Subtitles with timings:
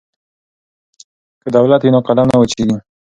[1.41, 2.77] که دوات وي نو قلم نه وچیږي.